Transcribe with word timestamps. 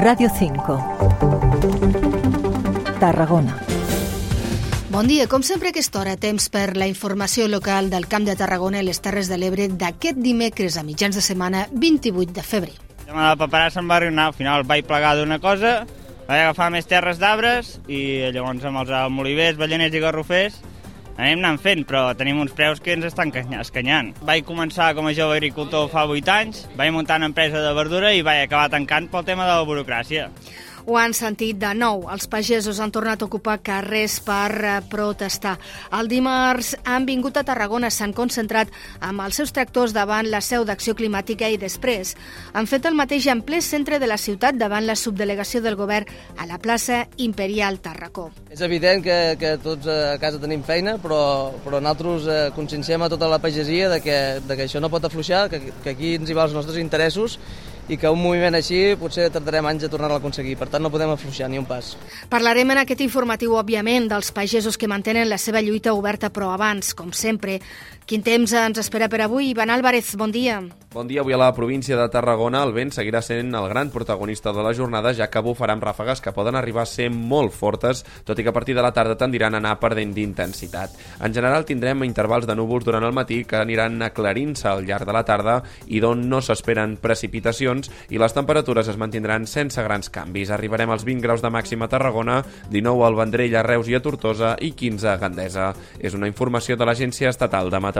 Radio 0.00 0.28
5. 0.30 0.78
Tarragona. 3.00 3.58
Bon 4.90 5.08
dia, 5.08 5.26
com 5.26 5.42
sempre 5.42 5.68
a 5.68 5.74
aquesta 5.74 5.98
hora, 5.98 6.14
temps 6.16 6.46
per 6.54 6.76
la 6.78 6.86
informació 6.86 7.48
local 7.50 7.90
del 7.90 8.06
Camp 8.06 8.22
de 8.28 8.36
Tarragona 8.38 8.78
i 8.78 8.86
les 8.86 9.02
Terres 9.02 9.26
de 9.26 9.34
l'Ebre 9.42 9.66
d'aquest 9.66 10.20
dimecres 10.22 10.78
a 10.78 10.84
mitjans 10.86 11.18
de 11.18 11.22
setmana 11.24 11.66
28 11.72 12.30
de 12.30 12.46
febrer. 12.46 12.76
Ja 13.08 13.12
me 13.16 13.26
la 13.26 13.34
preparar 13.40 13.72
se'n 13.74 13.90
va 13.90 13.98
arruïnar, 13.98 14.28
al 14.30 14.38
final 14.38 14.62
vaig 14.70 14.86
plegar 14.86 15.16
d'una 15.18 15.40
cosa, 15.42 15.82
vaig 16.28 16.44
agafar 16.44 16.70
més 16.70 16.86
terres 16.86 17.18
d'arbres 17.18 17.80
i 17.90 18.30
llavors 18.30 18.70
amb 18.70 18.84
els 18.84 18.94
molivers, 19.10 19.58
balleners 19.58 19.98
i 19.98 20.04
garrofers 20.06 20.62
anem 21.18 21.42
anant 21.42 21.60
fent, 21.60 21.84
però 21.88 22.06
tenim 22.16 22.38
uns 22.40 22.54
preus 22.56 22.80
que 22.80 22.94
ens 22.94 23.08
estan 23.08 23.32
escanyant. 23.58 24.14
Vaig 24.22 24.46
començar 24.46 24.94
com 24.94 25.10
a 25.10 25.12
jove 25.12 25.36
agricultor 25.36 25.90
fa 25.90 26.06
8 26.06 26.32
anys, 26.34 26.64
vaig 26.78 26.94
muntar 26.94 27.18
una 27.18 27.28
empresa 27.32 27.60
de 27.60 27.74
verdura 27.74 28.14
i 28.14 28.22
vaig 28.22 28.46
acabar 28.46 28.70
tancant 28.70 29.10
pel 29.10 29.26
tema 29.26 29.44
de 29.44 29.58
la 29.58 29.66
burocràcia. 29.66 30.30
Ho 30.88 30.96
han 30.96 31.12
sentit 31.12 31.58
de 31.60 31.68
nou. 31.76 32.06
Els 32.08 32.24
pagesos 32.32 32.78
han 32.80 32.88
tornat 32.88 33.20
a 33.20 33.26
ocupar 33.26 33.58
carrers 33.60 34.14
per 34.24 34.52
eh, 34.56 34.70
protestar. 34.88 35.58
El 35.98 36.08
dimarts 36.08 36.70
han 36.88 37.04
vingut 37.04 37.36
a 37.36 37.42
Tarragona, 37.44 37.90
s'han 37.92 38.14
concentrat 38.16 38.72
amb 39.04 39.20
els 39.20 39.36
seus 39.36 39.52
tractors 39.52 39.92
davant 39.92 40.30
la 40.32 40.40
seu 40.40 40.64
d'Acció 40.64 40.96
Climàtica 40.96 41.52
i 41.52 41.60
després 41.60 42.14
han 42.56 42.70
fet 42.72 42.88
el 42.88 42.96
mateix 42.96 43.28
en 43.28 43.44
ple 43.44 43.60
centre 43.60 44.00
de 44.00 44.08
la 44.08 44.16
ciutat 44.16 44.56
davant 44.56 44.88
la 44.88 44.96
subdelegació 44.96 45.60
del 45.60 45.76
govern 45.76 46.08
a 46.40 46.48
la 46.48 46.56
plaça 46.56 47.02
Imperial 47.20 47.82
Tarracó. 47.84 48.30
És 48.48 48.64
evident 48.64 49.04
que, 49.04 49.20
que 49.36 49.58
tots 49.60 49.92
a 49.92 50.16
casa 50.22 50.40
tenim 50.40 50.64
feina, 50.64 50.96
però, 51.02 51.22
però 51.68 51.84
nosaltres 51.84 52.32
eh, 52.32 52.42
conscienciem 52.56 53.04
a 53.04 53.12
tota 53.12 53.28
la 53.28 53.44
pagesia 53.44 53.92
de 53.92 54.00
que, 54.00 54.20
de 54.40 54.56
que 54.56 54.64
això 54.64 54.80
no 54.80 54.88
pot 54.88 55.04
afluixar, 55.04 55.50
que, 55.52 55.66
que 55.84 55.92
aquí 55.92 56.16
ens 56.16 56.32
hi 56.32 56.38
va 56.38 56.48
els 56.48 56.56
nostres 56.56 56.80
interessos 56.80 57.36
i 57.88 57.96
que 57.96 58.10
un 58.12 58.20
moviment 58.20 58.54
així 58.58 58.94
potser 59.00 59.28
tardarem 59.32 59.66
anys 59.70 59.86
a 59.86 59.92
tornar-lo 59.92 60.18
a 60.18 60.22
aconseguir. 60.22 60.56
Per 60.60 60.68
tant, 60.68 60.84
no 60.84 60.92
podem 60.92 61.12
afluixar 61.14 61.48
ni 61.48 61.60
un 61.60 61.66
pas. 61.68 61.94
Parlarem 62.30 62.74
en 62.74 62.82
aquest 62.84 63.02
informatiu, 63.04 63.56
òbviament, 63.58 64.10
dels 64.12 64.32
pagesos 64.36 64.76
que 64.76 64.90
mantenen 64.90 65.28
la 65.28 65.40
seva 65.40 65.62
lluita 65.64 65.96
oberta, 65.96 66.30
però 66.30 66.52
abans, 66.52 66.92
com 66.94 67.12
sempre, 67.16 67.58
quin 68.08 68.24
temps 68.24 68.54
ens 68.56 68.80
espera 68.80 69.10
per 69.12 69.20
avui? 69.20 69.50
Ivan 69.52 69.68
Álvarez, 69.68 70.14
bon 70.16 70.32
dia. 70.32 70.62
Bon 70.88 71.06
dia. 71.06 71.20
Avui 71.20 71.34
a 71.34 71.36
la 71.36 71.52
província 71.52 71.98
de 71.98 72.08
Tarragona 72.08 72.62
el 72.64 72.70
vent 72.72 72.88
seguirà 72.96 73.20
sent 73.20 73.52
el 73.52 73.66
gran 73.68 73.90
protagonista 73.92 74.54
de 74.56 74.62
la 74.64 74.72
jornada, 74.72 75.10
ja 75.12 75.26
que 75.28 75.42
bufarà 75.44 75.74
amb 75.76 75.84
ràfegues 75.84 76.22
que 76.24 76.32
poden 76.32 76.56
arribar 76.56 76.86
a 76.86 76.88
ser 76.88 77.10
molt 77.12 77.52
fortes, 77.52 78.00
tot 78.24 78.40
i 78.40 78.46
que 78.46 78.48
a 78.48 78.54
partir 78.56 78.72
de 78.74 78.80
la 78.80 78.94
tarda 78.96 79.18
tendiran 79.20 79.52
a 79.52 79.60
anar 79.60 79.74
perdent 79.82 80.14
d'intensitat. 80.16 80.96
En 81.20 81.34
general 81.36 81.66
tindrem 81.68 82.06
intervals 82.06 82.48
de 82.48 82.56
núvols 82.56 82.86
durant 82.88 83.04
el 83.04 83.12
matí 83.12 83.42
que 83.44 83.60
aniran 83.60 84.00
aclarint-se 84.06 84.70
al 84.70 84.86
llarg 84.88 85.04
de 85.04 85.12
la 85.12 85.24
tarda 85.28 85.58
i 85.92 86.00
d'on 86.00 86.24
no 86.30 86.40
s'esperen 86.40 86.96
precipitacions 86.96 87.92
i 88.08 88.16
les 88.16 88.32
temperatures 88.32 88.88
es 88.88 88.96
mantindran 88.96 89.44
sense 89.44 89.84
grans 89.84 90.08
canvis. 90.08 90.48
Arribarem 90.56 90.96
als 90.96 91.04
20 91.04 91.20
graus 91.20 91.44
de 91.44 91.52
màxima 91.52 91.84
a 91.84 91.92
Tarragona, 91.92 92.40
19 92.72 93.04
al 93.04 93.20
Vendrell, 93.20 93.60
a 93.60 93.66
Reus 93.68 93.92
i 93.92 94.00
a 94.00 94.00
Tortosa 94.00 94.56
i 94.64 94.72
15 94.72 95.12
a 95.12 95.18
Gandesa. 95.20 95.70
És 96.00 96.16
una 96.16 96.32
informació 96.32 96.80
de 96.80 96.88
l'Agència 96.88 97.28
Estatal 97.28 97.68
de 97.68 97.76
Meteorologia. 97.76 97.97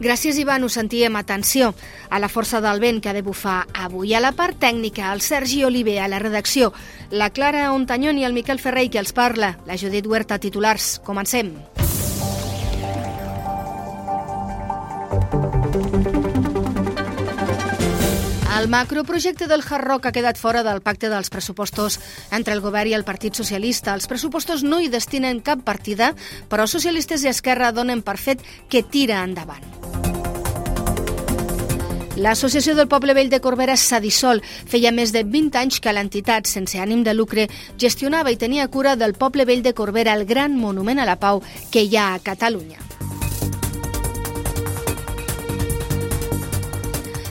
Gràcies, 0.00 0.38
Ivan. 0.38 0.64
Ho 0.64 0.68
sentíem. 0.68 1.16
Atenció 1.16 1.74
a 2.08 2.18
la 2.18 2.28
força 2.28 2.60
del 2.60 2.80
vent 2.80 3.00
que 3.02 3.10
ha 3.10 3.16
de 3.16 3.22
bufar 3.22 3.66
avui. 3.74 4.14
A 4.14 4.20
la 4.20 4.32
part 4.32 4.58
tècnica, 4.60 5.12
el 5.12 5.20
Sergi 5.20 5.64
Oliver 5.64 5.98
a 6.00 6.08
la 6.08 6.18
redacció, 6.18 6.72
la 7.10 7.30
Clara 7.30 7.72
Ontanyón 7.72 8.18
i 8.18 8.24
el 8.24 8.36
Miquel 8.36 8.60
Ferrer 8.60 8.88
que 8.90 9.02
els 9.02 9.12
parla, 9.12 9.58
la 9.66 9.78
Judit 9.78 10.06
Huerta 10.06 10.38
titulars. 10.38 10.98
Comencem. 11.04 11.54
El 18.60 18.68
macroprojecte 18.68 19.46
del 19.46 19.62
Hard 19.66 19.86
Rock 19.86 20.06
ha 20.06 20.12
quedat 20.12 20.36
fora 20.36 20.60
del 20.62 20.82
pacte 20.84 21.08
dels 21.08 21.30
pressupostos 21.32 21.94
entre 22.28 22.52
el 22.52 22.60
govern 22.60 22.90
i 22.90 22.92
el 22.92 23.06
Partit 23.08 23.32
Socialista. 23.32 23.94
Els 23.96 24.04
pressupostos 24.04 24.60
no 24.60 24.82
hi 24.84 24.90
destinen 24.92 25.40
cap 25.40 25.62
partida, 25.64 26.10
però 26.52 26.66
socialistes 26.68 27.24
i 27.24 27.30
Esquerra 27.32 27.70
donen 27.72 28.02
per 28.04 28.18
fet 28.20 28.44
que 28.68 28.82
tira 28.84 29.22
endavant. 29.24 29.64
L'Associació 32.20 32.76
del 32.76 32.90
Poble 32.92 33.16
Vell 33.16 33.32
de 33.32 33.40
Corbera 33.40 33.78
s'ha 33.80 33.96
dissol. 34.04 34.44
Feia 34.44 34.92
més 34.92 35.16
de 35.16 35.24
20 35.24 35.56
anys 35.56 35.80
que 35.80 35.96
l'entitat, 35.96 36.44
sense 36.44 36.84
ànim 36.84 37.00
de 37.00 37.16
lucre, 37.16 37.48
gestionava 37.80 38.28
i 38.28 38.36
tenia 38.36 38.68
cura 38.68 38.92
del 38.92 39.16
Poble 39.16 39.48
Vell 39.48 39.64
de 39.64 39.72
Corbera, 39.72 40.12
el 40.12 40.28
gran 40.28 40.52
monument 40.52 41.00
a 41.00 41.08
la 41.08 41.16
pau 41.16 41.40
que 41.72 41.88
hi 41.88 41.96
ha 41.96 42.12
a 42.12 42.20
Catalunya. 42.20 42.89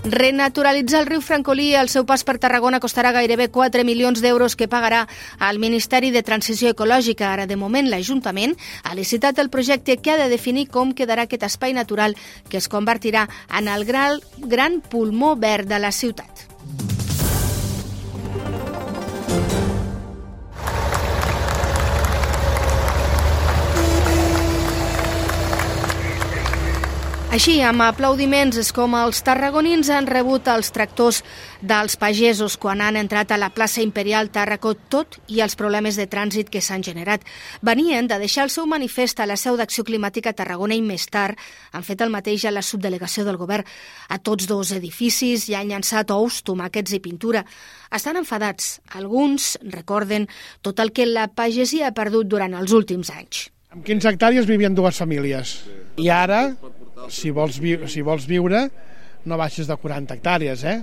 Renaturalitzar 0.09 1.03
el 1.03 1.05
riu 1.05 1.21
Francolí 1.21 1.75
al 1.77 1.89
seu 1.93 2.01
pas 2.09 2.23
per 2.25 2.39
Tarragona 2.41 2.79
costarà 2.81 3.11
gairebé 3.13 3.45
4 3.53 3.83
milions 3.85 4.23
d'euros 4.25 4.55
que 4.57 4.67
pagarà 4.71 5.03
al 5.37 5.61
Ministeri 5.61 6.09
de 6.09 6.23
Transició 6.25 6.73
Ecològica. 6.73 7.29
Ara, 7.29 7.45
de 7.45 7.59
moment, 7.59 7.85
l'Ajuntament 7.85 8.57
ha 8.81 8.97
licitat 8.97 9.37
el 9.37 9.53
projecte 9.53 9.99
que 10.01 10.15
ha 10.15 10.17
de 10.17 10.29
definir 10.33 10.65
com 10.73 10.95
quedarà 10.97 11.29
aquest 11.29 11.45
espai 11.45 11.77
natural 11.77 12.17
que 12.49 12.57
es 12.57 12.71
convertirà 12.73 13.27
en 13.53 13.69
el 13.69 13.85
gran, 13.85 14.17
gran 14.41 14.81
pulmó 14.81 15.35
verd 15.37 15.69
de 15.69 15.77
la 15.77 15.93
ciutat. 15.93 16.48
Així, 27.29 27.59
amb 27.61 27.83
aplaudiments, 27.85 28.57
és 28.57 28.71
com 28.73 28.95
els 28.97 29.19
tarragonins 29.21 29.91
han 29.93 30.07
rebut 30.09 30.47
els 30.49 30.71
tractors 30.73 31.19
dels 31.61 31.93
pagesos 32.01 32.55
quan 32.57 32.81
han 32.81 32.95
entrat 32.97 33.29
a 33.29 33.37
la 33.37 33.51
plaça 33.53 33.83
Imperial 33.85 34.31
Tàrraco, 34.33 34.71
tot 34.89 35.19
i 35.29 35.43
els 35.45 35.53
problemes 35.59 35.99
de 35.99 36.07
trànsit 36.09 36.49
que 36.49 36.57
s'han 36.65 36.81
generat. 36.81 37.21
Venien 37.61 38.09
de 38.09 38.17
deixar 38.17 38.47
el 38.47 38.49
seu 38.49 38.65
manifest 38.65 39.21
a 39.21 39.27
la 39.29 39.37
seu 39.37 39.59
d'Acció 39.61 39.85
Climàtica 39.85 40.33
Tarragona 40.33 40.73
i 40.73 40.81
més 40.81 41.05
tard 41.13 41.37
han 41.71 41.85
fet 41.85 42.01
el 42.01 42.09
mateix 42.09 42.47
a 42.49 42.55
la 42.55 42.65
subdelegació 42.65 43.27
del 43.29 43.37
govern. 43.37 43.69
A 44.09 44.17
tots 44.17 44.49
dos 44.49 44.73
edificis 44.73 45.45
hi 45.45 45.53
han 45.59 45.69
llançat 45.69 46.09
ous, 46.09 46.41
tomàquets 46.41 46.97
i 46.97 46.99
pintura. 46.99 47.45
Estan 47.93 48.17
enfadats. 48.17 48.79
Alguns 48.97 49.53
recorden 49.69 50.25
tot 50.65 50.81
el 50.81 50.89
que 50.97 51.05
la 51.05 51.29
pagesia 51.29 51.93
ha 51.93 51.95
perdut 51.95 52.25
durant 52.25 52.57
els 52.57 52.73
últims 52.73 53.13
anys. 53.13 53.51
Amb 53.69 53.85
15 53.85 54.15
hectàrees 54.15 54.49
vivien 54.49 54.73
dues 54.73 54.97
famílies. 54.97 55.59
I 56.01 56.09
ara 56.09 56.47
si 57.07 57.31
vols, 57.31 57.59
vi 57.63 57.77
si 57.87 58.03
vols 58.05 58.27
viure, 58.27 58.67
no 59.25 59.37
baixes 59.39 59.67
de 59.67 59.77
40 59.77 60.17
hectàrees, 60.17 60.63
eh? 60.63 60.79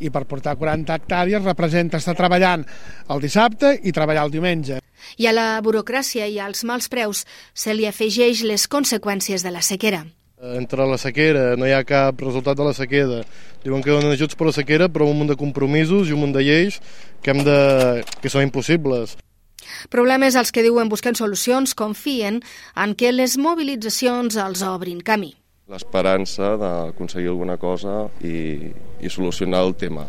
I 0.00 0.10
per 0.12 0.26
portar 0.28 0.56
40 0.60 0.92
hectàrees 0.92 1.44
representa 1.44 2.00
estar 2.02 2.16
treballant 2.18 2.66
el 3.08 3.22
dissabte 3.22 3.76
i 3.82 3.94
treballar 3.96 4.26
el 4.26 4.34
diumenge. 4.34 4.82
I 5.16 5.28
a 5.30 5.32
la 5.32 5.46
burocràcia 5.64 6.26
i 6.28 6.38
als 6.42 6.64
mals 6.68 6.90
preus 6.92 7.24
se 7.54 7.72
li 7.74 7.86
afegeix 7.88 8.42
les 8.44 8.66
conseqüències 8.68 9.44
de 9.46 9.52
la 9.54 9.62
sequera. 9.62 10.04
Entre 10.36 10.84
la 10.84 10.98
sequera, 11.00 11.54
no 11.56 11.64
hi 11.64 11.72
ha 11.72 11.84
cap 11.88 12.20
resultat 12.20 12.58
de 12.58 12.64
la 12.66 12.74
sequera. 12.76 13.22
Diuen 13.64 13.80
que 13.82 13.94
donen 13.94 14.12
ajuts 14.12 14.36
per 14.36 14.50
la 14.50 14.52
sequera, 14.52 14.90
però 14.92 15.08
un 15.08 15.16
munt 15.22 15.32
de 15.32 15.38
compromisos 15.40 16.10
i 16.10 16.16
un 16.16 16.20
munt 16.26 16.34
de 16.36 16.44
lleis 16.44 16.76
que, 17.22 17.32
hem 17.32 17.40
de... 17.46 17.56
que 18.20 18.28
són 18.28 18.44
impossibles. 18.44 19.16
Problemes 19.90 20.36
als 20.36 20.52
que 20.52 20.64
diuen 20.66 20.90
busquen 20.92 21.18
solucions, 21.18 21.74
confien 21.74 22.42
en 22.76 22.94
que 22.94 23.12
les 23.12 23.38
mobilitzacions 23.38 24.36
els 24.36 24.62
obrin 24.66 25.00
camí. 25.00 25.34
L'esperança 25.66 26.54
d'aconseguir 26.60 27.32
alguna 27.32 27.56
cosa 27.58 28.06
i, 28.22 28.70
i 29.02 29.10
solucionar 29.10 29.64
el 29.66 29.74
tema. 29.74 30.06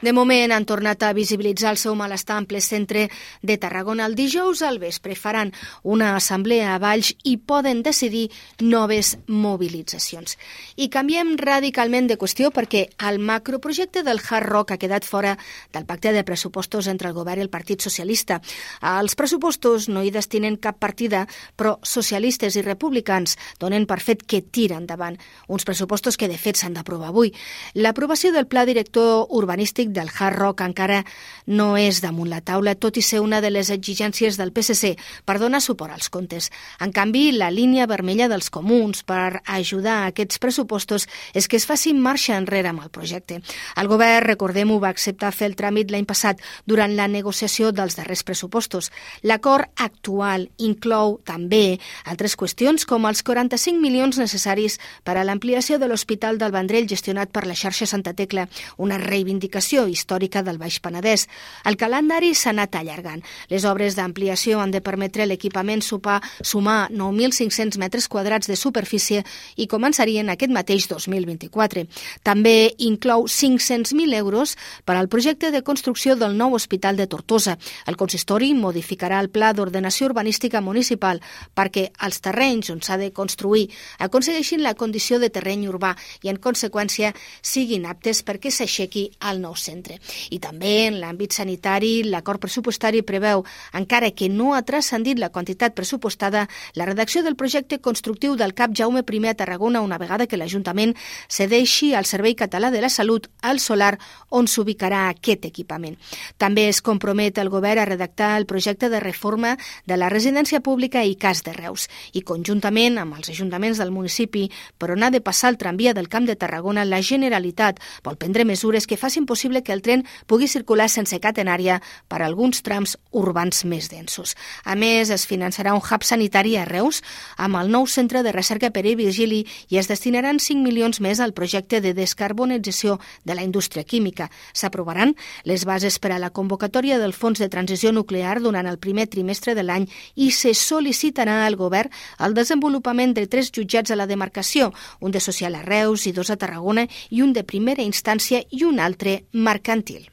De 0.00 0.12
moment 0.12 0.52
han 0.52 0.66
tornat 0.66 1.02
a 1.02 1.12
visibilitzar 1.12 1.74
el 1.74 1.80
seu 1.80 1.96
malestar 1.98 2.38
en 2.38 2.46
ple 2.46 2.60
centre 2.60 3.08
de 3.42 3.56
Tarragona. 3.58 4.06
El 4.06 4.14
dijous 4.14 4.62
al 4.62 4.78
vespre 4.78 5.16
faran 5.16 5.52
una 5.82 6.14
assemblea 6.16 6.74
a 6.74 6.78
Valls 6.78 7.12
i 7.24 7.36
poden 7.36 7.82
decidir 7.82 8.28
noves 8.60 9.16
mobilitzacions. 9.26 10.36
I 10.76 10.90
canviem 10.92 11.36
radicalment 11.40 12.10
de 12.10 12.18
qüestió 12.20 12.50
perquè 12.54 12.88
el 13.08 13.18
macroprojecte 13.18 14.04
del 14.06 14.20
Hard 14.20 14.46
Rock 14.46 14.74
ha 14.74 14.80
quedat 14.80 15.04
fora 15.04 15.36
del 15.72 15.86
pacte 15.86 16.12
de 16.12 16.24
pressupostos 16.24 16.86
entre 16.86 17.08
el 17.08 17.14
govern 17.14 17.40
i 17.40 17.46
el 17.46 17.50
Partit 17.52 17.80
Socialista. 17.80 18.40
Els 18.82 19.16
pressupostos 19.16 19.88
no 19.88 20.02
hi 20.04 20.12
destinen 20.12 20.58
cap 20.60 20.78
partida, 20.78 21.26
però 21.56 21.78
socialistes 21.82 22.56
i 22.56 22.62
republicans 22.66 23.36
donen 23.60 23.86
per 23.86 24.00
fet 24.04 24.26
que 24.26 24.42
tira 24.42 24.76
endavant. 24.76 25.16
Uns 25.48 25.64
pressupostos 25.64 26.16
que 26.20 26.28
de 26.28 26.38
fet 26.38 26.60
s'han 26.60 26.76
d'aprovar 26.76 27.08
avui. 27.08 27.32
L'aprovació 27.74 28.32
del 28.32 28.46
pla 28.46 28.66
director 28.68 29.26
urbanístic 29.30 29.79
del 29.88 30.10
Hard 30.12 30.36
Rock 30.36 30.60
encara 30.60 31.04
no 31.46 31.76
és 31.80 32.02
damunt 32.04 32.28
la 32.28 32.42
taula, 32.44 32.76
tot 32.76 32.98
i 33.00 33.02
ser 33.02 33.22
una 33.24 33.40
de 33.40 33.50
les 33.50 33.70
exigències 33.72 34.36
del 34.36 34.52
PSC 34.52 34.92
per 35.24 35.38
donar 35.40 35.62
suport 35.64 35.92
als 35.94 36.10
comptes. 36.12 36.50
En 36.80 36.92
canvi, 36.92 37.30
la 37.32 37.50
línia 37.50 37.88
vermella 37.90 38.28
dels 38.28 38.50
comuns 38.50 39.02
per 39.02 39.40
ajudar 39.46 39.96
a 40.02 40.10
aquests 40.10 40.38
pressupostos 40.38 41.08
és 41.32 41.48
que 41.48 41.56
es 41.56 41.66
faci 41.66 41.94
marxa 41.94 42.36
enrere 42.36 42.68
amb 42.68 42.84
el 42.84 42.90
projecte. 42.90 43.40
El 43.80 43.88
govern, 43.88 44.26
recordem-ho, 44.26 44.78
va 44.82 44.92
acceptar 44.92 45.32
fer 45.32 45.48
el 45.50 45.56
tràmit 45.56 45.90
l'any 45.90 46.06
passat 46.06 46.42
durant 46.66 46.92
la 46.96 47.08
negociació 47.08 47.72
dels 47.72 47.96
darrers 47.96 48.24
pressupostos. 48.26 48.90
L'acord 49.22 49.70
actual 49.80 50.48
inclou 50.58 51.18
també 51.24 51.78
altres 52.04 52.36
qüestions 52.36 52.86
com 52.86 53.06
els 53.06 53.22
45 53.22 53.80
milions 53.80 54.18
necessaris 54.18 54.78
per 55.04 55.16
a 55.16 55.24
l'ampliació 55.24 55.78
de 55.78 55.88
l'Hospital 55.88 56.38
del 56.38 56.52
Vendrell 56.52 56.88
gestionat 56.90 57.30
per 57.30 57.46
la 57.46 57.54
xarxa 57.54 57.86
Santa 57.86 58.12
Tecla, 58.14 58.48
una 58.76 58.98
reivindicació 58.98 59.69
regió 59.70 59.86
històrica 59.86 60.42
del 60.42 60.58
Baix 60.58 60.80
Penedès. 60.82 61.28
El 61.64 61.76
calendari 61.78 62.32
s'ha 62.34 62.50
anat 62.50 62.74
allargant. 62.74 63.22
Les 63.48 63.64
obres 63.64 63.94
d'ampliació 63.94 64.58
han 64.58 64.72
de 64.74 64.80
permetre 64.82 65.26
l'equipament 65.26 65.80
sumar 65.82 66.88
9.500 66.90 67.78
metres 67.78 68.08
quadrats 68.08 68.48
de 68.48 68.56
superfície 68.56 69.22
i 69.56 69.68
començarien 69.70 70.28
aquest 70.28 70.50
mateix 70.50 70.88
2024. 70.90 71.86
També 72.22 72.74
inclou 72.78 73.28
500.000 73.28 74.14
euros 74.18 74.56
per 74.84 74.96
al 74.96 75.08
projecte 75.08 75.52
de 75.52 75.62
construcció 75.62 76.16
del 76.16 76.36
nou 76.36 76.54
hospital 76.54 76.96
de 76.96 77.06
Tortosa. 77.06 77.56
El 77.86 77.96
consistori 77.96 78.52
modificarà 78.54 79.20
el 79.20 79.30
pla 79.30 79.52
d'ordenació 79.52 80.10
urbanística 80.10 80.60
municipal 80.60 81.22
perquè 81.54 81.92
els 82.02 82.20
terrenys 82.20 82.72
on 82.74 82.82
s'ha 82.82 82.98
de 82.98 83.12
construir 83.12 83.68
aconsegueixin 83.98 84.64
la 84.64 84.74
condició 84.74 85.20
de 85.20 85.30
terreny 85.30 85.68
urbà 85.68 85.94
i, 86.22 86.28
en 86.28 86.42
conseqüència, 86.42 87.14
siguin 87.42 87.86
aptes 87.86 88.24
perquè 88.26 88.50
s'aixequi 88.50 89.10
al 89.20 89.40
nou 89.40 89.54
centre. 89.60 89.98
I 90.30 90.40
també 90.40 90.86
en 90.88 90.98
l'àmbit 91.02 91.36
sanitari, 91.36 92.02
l'acord 92.04 92.40
pressupostari 92.40 93.02
preveu, 93.06 93.44
encara 93.76 94.10
que 94.10 94.28
no 94.28 94.54
ha 94.54 94.62
transcendit 94.66 95.18
la 95.20 95.30
quantitat 95.30 95.74
pressupostada, 95.76 96.46
la 96.74 96.86
redacció 96.88 97.22
del 97.22 97.36
projecte 97.36 97.80
constructiu 97.80 98.36
del 98.36 98.54
CAP 98.54 98.76
Jaume 98.76 99.04
I 99.10 99.26
a 99.28 99.34
Tarragona 99.34 99.80
una 99.80 99.98
vegada 99.98 100.26
que 100.26 100.36
l'Ajuntament 100.36 100.94
cedeixi 101.28 101.94
al 101.94 102.06
Servei 102.06 102.34
Català 102.34 102.70
de 102.70 102.80
la 102.80 102.88
Salut 102.88 103.28
al 103.42 103.60
solar 103.60 103.98
on 104.30 104.46
s'ubicarà 104.46 105.08
aquest 105.08 105.44
equipament. 105.44 105.96
També 106.38 106.68
es 106.68 106.80
compromet 106.80 107.38
el 107.38 107.50
govern 107.50 107.80
a 107.80 107.88
redactar 107.88 108.36
el 108.38 108.46
projecte 108.46 108.88
de 108.88 109.00
reforma 109.00 109.56
de 109.86 109.96
la 109.96 110.08
residència 110.08 110.60
pública 110.60 111.04
i 111.04 111.16
cas 111.16 111.42
de 111.42 111.52
Reus 111.52 111.88
i 112.12 112.22
conjuntament 112.22 112.98
amb 112.98 113.18
els 113.18 113.30
ajuntaments 113.30 113.78
del 113.78 113.90
municipi 113.90 114.48
per 114.78 114.92
on 114.94 115.02
ha 115.02 115.10
de 115.10 115.20
passar 115.20 115.50
el 115.50 115.58
tramvia 115.58 115.94
del 115.94 116.08
Camp 116.08 116.26
de 116.26 116.36
Tarragona, 116.36 116.84
la 116.84 117.02
Generalitat 117.02 117.80
vol 118.04 118.16
prendre 118.16 118.44
mesures 118.44 118.86
que 118.86 118.96
facin 119.00 119.26
possible 119.26 119.39
que 119.40 119.72
el 119.72 119.82
tren 119.82 120.04
pugui 120.26 120.48
circular 120.48 120.88
sense 120.88 121.16
catenària 121.20 121.80
per 122.08 122.20
alguns 122.22 122.62
trams 122.62 122.96
urbans 123.10 123.64
més 123.64 123.88
densos. 123.88 124.36
A 124.64 124.74
més, 124.74 125.10
es 125.10 125.26
finançarà 125.26 125.72
un 125.74 125.80
hub 125.80 126.04
sanitari 126.04 126.56
a 126.56 126.66
Reus 126.68 127.00
amb 127.36 127.56
el 127.56 127.70
nou 127.70 127.86
centre 127.86 128.22
de 128.22 128.32
recerca 128.32 128.70
per 128.70 128.84
i 128.86 128.94
Virgili 128.98 129.46
i 129.68 129.78
es 129.78 129.88
destinaran 129.88 130.38
5 130.38 130.62
milions 130.62 131.00
més 131.00 131.20
al 131.20 131.32
projecte 131.32 131.80
de 131.80 131.94
descarbonització 131.94 132.98
de 133.24 133.34
la 133.34 133.42
indústria 133.42 133.84
química. 133.84 134.30
S'aprovaran 134.52 135.14
les 135.44 135.64
bases 135.64 135.98
per 135.98 136.12
a 136.12 136.18
la 136.18 136.30
convocatòria 136.30 136.98
del 136.98 137.14
Fons 137.14 137.38
de 137.38 137.48
Transició 137.48 137.92
Nuclear 137.92 138.40
durant 138.40 138.66
el 138.66 138.78
primer 138.78 139.06
trimestre 139.08 139.54
de 139.54 139.64
l'any 139.64 139.88
i 140.16 140.30
se 140.30 140.52
sol·licitarà 140.54 141.44
al 141.46 141.56
govern 141.56 141.90
el 142.18 142.34
desenvolupament 142.34 143.14
de 143.14 143.26
tres 143.26 143.50
jutjats 143.52 143.90
a 143.90 143.96
la 143.96 144.06
demarcació, 144.06 144.72
un 145.00 145.10
de 145.10 145.20
social 145.20 145.54
a 145.54 145.62
Reus 145.62 146.06
i 146.06 146.12
dos 146.12 146.30
a 146.30 146.36
Tarragona 146.36 146.86
i 147.10 147.22
un 147.22 147.32
de 147.32 147.44
primera 147.44 147.82
instància 147.82 148.42
i 148.50 148.64
un 148.64 148.80
altre 148.80 149.24
mercantil. 149.32 150.10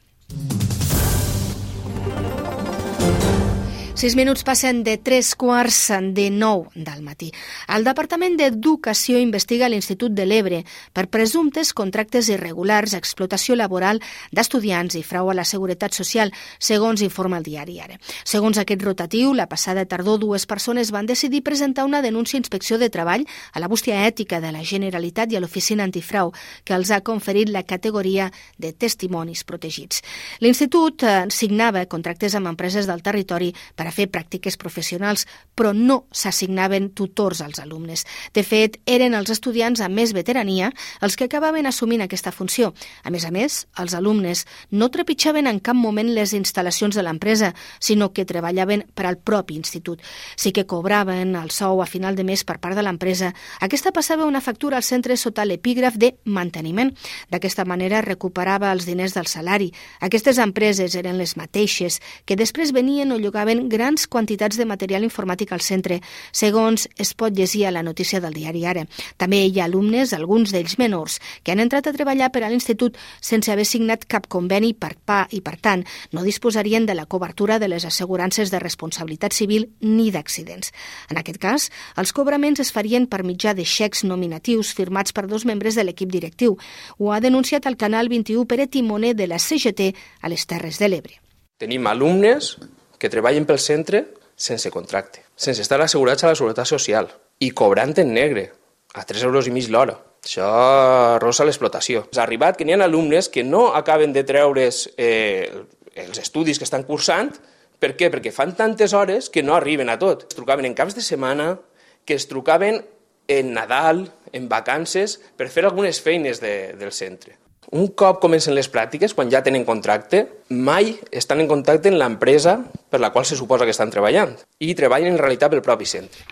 Sis 3.98 4.14
minuts 4.14 4.44
passen 4.46 4.84
de 4.86 5.00
tres 5.02 5.32
quarts 5.34 5.88
de 6.14 6.28
nou 6.30 6.68
del 6.76 7.00
matí. 7.02 7.32
El 7.74 7.82
Departament 7.82 8.36
d'Educació 8.38 9.18
investiga 9.18 9.66
l'Institut 9.74 10.14
de 10.14 10.28
l'Ebre 10.30 10.60
per 10.94 11.08
presumptes 11.10 11.72
contractes 11.74 12.30
irregulars, 12.30 12.94
explotació 12.94 13.56
laboral 13.58 13.98
d'estudiants 14.30 15.00
i 15.00 15.02
frau 15.02 15.32
a 15.32 15.34
la 15.34 15.46
seguretat 15.50 15.98
social, 15.98 16.30
segons 16.60 17.02
informa 17.02 17.40
el 17.42 17.48
diari 17.48 17.80
Ara. 17.82 17.98
Segons 18.22 18.60
aquest 18.62 18.86
rotatiu, 18.86 19.32
la 19.34 19.48
passada 19.50 19.88
tardor 19.90 20.22
dues 20.22 20.46
persones 20.46 20.94
van 20.94 21.10
decidir 21.10 21.42
presentar 21.42 21.88
una 21.90 22.04
denúncia 22.06 22.38
a 22.38 22.44
Inspecció 22.46 22.78
de 22.78 22.92
Treball 22.94 23.26
a 23.26 23.60
la 23.60 23.68
bústia 23.68 24.06
ètica 24.06 24.38
de 24.38 24.54
la 24.54 24.62
Generalitat 24.62 25.34
i 25.34 25.38
a 25.38 25.42
l'Oficina 25.42 25.90
Antifrau, 25.90 26.36
que 26.64 26.78
els 26.78 26.94
ha 26.94 27.02
conferit 27.02 27.50
la 27.50 27.66
categoria 27.66 28.30
de 28.60 28.76
testimonis 28.78 29.42
protegits. 29.42 30.06
L'Institut 30.38 31.02
eh, 31.02 31.18
signava 31.34 31.88
contractes 31.90 32.38
amb 32.38 32.54
empreses 32.54 32.86
del 32.86 33.02
territori 33.02 33.56
per 33.88 33.94
a 33.94 33.96
fer 33.96 34.10
pràctiques 34.12 34.58
professionals, 34.60 35.24
però 35.56 35.72
no 35.74 36.06
s'assignaven 36.12 36.90
tutors 36.92 37.40
als 37.42 37.60
alumnes. 37.64 38.04
De 38.36 38.44
fet, 38.44 38.78
eren 38.86 39.16
els 39.16 39.32
estudiants 39.32 39.80
amb 39.82 39.96
més 39.96 40.12
veterania 40.14 40.72
els 41.02 41.16
que 41.16 41.28
acabaven 41.28 41.66
assumint 41.70 42.04
aquesta 42.04 42.34
funció. 42.36 42.74
A 43.04 43.12
més 43.14 43.24
a 43.24 43.32
més, 43.32 43.66
els 43.80 43.96
alumnes 43.96 44.44
no 44.72 44.90
trepitjaven 44.92 45.48
en 45.48 45.62
cap 45.64 45.78
moment 45.78 46.10
les 46.12 46.34
instal·lacions 46.36 46.96
de 46.98 47.06
l'empresa, 47.06 47.54
sinó 47.80 48.12
que 48.12 48.26
treballaven 48.28 48.84
per 48.94 49.06
al 49.08 49.18
propi 49.18 49.56
institut. 49.56 50.04
Sí 50.36 50.52
que 50.52 50.68
cobraven 50.68 51.36
el 51.40 51.52
sou 51.52 51.82
a 51.82 51.88
final 51.88 52.18
de 52.20 52.28
mes 52.28 52.44
per 52.44 52.60
part 52.60 52.76
de 52.76 52.84
l'empresa. 52.84 53.32
Aquesta 53.62 53.94
passava 53.96 54.28
una 54.28 54.44
factura 54.44 54.78
al 54.78 54.84
centre 54.84 55.16
sota 55.16 55.46
l'epígraf 55.48 55.96
de 55.96 56.16
manteniment. 56.26 56.92
D'aquesta 57.32 57.64
manera 57.64 58.04
recuperava 58.04 58.74
els 58.74 58.86
diners 58.90 59.16
del 59.16 59.32
salari. 59.32 59.72
Aquestes 60.02 60.42
empreses 60.44 60.96
eren 61.00 61.18
les 61.18 61.38
mateixes 61.38 62.02
que 62.26 62.36
després 62.36 62.76
venien 62.76 63.12
o 63.16 63.22
llogaven 63.22 63.68
grans 63.78 64.08
quantitats 64.10 64.58
de 64.58 64.66
material 64.66 65.06
informàtic 65.06 65.54
al 65.54 65.62
centre, 65.62 66.02
segons 66.34 66.88
es 66.98 67.14
pot 67.14 67.36
llegir 67.38 67.68
a 67.68 67.72
la 67.72 67.84
notícia 67.86 68.20
del 68.24 68.34
diari 68.34 68.66
Ara. 68.66 68.86
També 69.22 69.44
hi 69.46 69.60
ha 69.60 69.68
alumnes, 69.70 70.14
alguns 70.14 70.52
d'ells 70.54 70.78
menors, 70.82 71.20
que 71.44 71.54
han 71.54 71.62
entrat 71.64 71.88
a 71.88 71.94
treballar 71.96 72.32
per 72.34 72.44
a 72.44 72.50
l'institut 72.52 72.98
sense 73.22 73.52
haver 73.54 73.66
signat 73.70 74.08
cap 74.10 74.28
conveni 74.28 74.74
per 74.74 74.96
PA 74.98 75.26
i, 75.32 75.42
per 75.46 75.58
tant, 75.62 75.86
no 76.12 76.26
disposarien 76.26 76.88
de 76.90 76.96
la 76.98 77.06
cobertura 77.06 77.60
de 77.60 77.70
les 77.70 77.86
assegurances 77.86 78.52
de 78.52 78.62
responsabilitat 78.64 79.36
civil 79.38 79.70
ni 79.82 80.10
d'accidents. 80.12 80.74
En 81.12 81.22
aquest 81.22 81.42
cas, 81.44 81.70
els 81.98 82.14
cobraments 82.14 82.64
es 82.64 82.74
farien 82.74 83.08
per 83.08 83.24
mitjà 83.28 83.54
de 83.54 83.66
xecs 83.66 84.04
nominatius 84.04 84.74
firmats 84.74 85.14
per 85.14 85.28
dos 85.28 85.46
membres 85.46 85.78
de 85.78 85.86
l'equip 85.86 86.12
directiu. 86.12 86.58
Ho 86.98 87.14
ha 87.14 87.22
denunciat 87.22 87.68
el 87.70 87.78
Canal 87.78 88.10
21 88.10 88.48
Pere 88.48 88.68
Timoner 88.68 89.14
de 89.16 89.28
la 89.28 89.40
CGT 89.40 89.94
a 90.22 90.34
les 90.34 90.48
Terres 90.48 90.80
de 90.80 90.90
l'Ebre. 90.90 91.22
Tenim 91.58 91.88
alumnes 91.90 92.56
que 92.98 93.12
treballen 93.14 93.46
pel 93.46 93.60
centre 93.62 94.06
sense 94.38 94.70
contracte, 94.72 95.24
sense 95.36 95.64
estar 95.64 95.80
assegurats 95.82 96.24
a 96.24 96.32
la 96.32 96.38
Seguretat 96.38 96.70
Social 96.70 97.10
i 97.42 97.52
cobrant 97.52 97.96
en 97.98 98.14
negre, 98.14 98.52
a 98.94 99.04
3 99.06 99.26
euros 99.30 99.48
i 99.48 99.54
mig 99.54 99.70
l'hora. 99.70 99.98
Això 100.24 101.18
rosa 101.22 101.46
l'explotació. 101.46 102.06
Ha 102.16 102.24
arribat 102.24 102.58
que 102.58 102.66
n'hi 102.66 102.76
ha 102.76 102.84
alumnes 102.86 103.30
que 103.30 103.44
no 103.46 103.70
acaben 103.78 104.14
de 104.14 104.26
treure's 104.28 104.88
eh, 104.98 105.50
els 105.96 106.20
estudis 106.22 106.60
que 106.60 106.68
estan 106.68 106.86
cursant, 106.88 107.34
per 107.80 107.94
què? 107.98 108.10
Perquè 108.14 108.34
fan 108.34 108.56
tantes 108.58 108.94
hores 108.98 109.30
que 109.30 109.44
no 109.46 109.56
arriben 109.56 109.90
a 109.90 109.98
tot. 110.02 110.26
Es 110.30 110.38
trucaven 110.38 110.66
en 110.66 110.78
caps 110.78 110.98
de 110.98 111.06
setmana, 111.06 111.60
que 112.06 112.18
es 112.18 112.28
trucaven 112.28 112.82
en 113.28 113.54
Nadal, 113.54 114.08
en 114.34 114.48
vacances, 114.50 115.20
per 115.38 115.50
fer 115.54 115.66
algunes 115.66 116.02
feines 116.02 116.42
de, 116.42 116.74
del 116.80 116.92
centre. 116.92 117.38
Un 117.76 117.90
cop 118.00 118.22
comencen 118.24 118.56
les 118.56 118.70
pràctiques, 118.72 119.12
quan 119.12 119.28
ja 119.28 119.42
tenen 119.44 119.66
contracte, 119.68 120.24
mai 120.48 120.94
estan 121.12 121.44
en 121.44 121.50
contacte 121.52 121.92
amb 121.92 122.00
l'empresa 122.00 122.56
per 122.88 123.02
la 123.04 123.12
qual 123.12 123.28
se 123.28 123.36
suposa 123.36 123.68
que 123.68 123.76
estan 123.76 123.92
treballant 123.92 124.38
i 124.64 124.72
treballen 124.76 125.18
en 125.18 125.20
realitat 125.20 125.52
pel 125.52 125.66
propi 125.66 125.90
centre. 125.90 126.24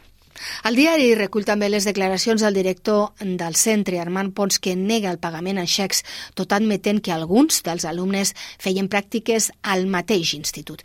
El 0.68 0.76
diari 0.76 1.14
recull 1.16 1.46
també 1.48 1.68
les 1.70 1.86
declaracions 1.88 2.44
del 2.44 2.56
director 2.56 3.12
del 3.20 3.56
centre, 3.60 4.00
Armand 4.00 4.34
Pons, 4.36 4.60
que 4.60 4.76
nega 4.76 5.12
el 5.12 5.20
pagament 5.20 5.60
en 5.62 5.68
xecs, 5.68 6.04
tot 6.36 6.56
admetent 6.56 7.02
que 7.04 7.14
alguns 7.16 7.62
dels 7.66 7.86
alumnes 7.88 8.34
feien 8.62 8.90
pràctiques 8.92 9.52
al 9.64 9.88
mateix 9.92 10.34
institut. 10.38 10.84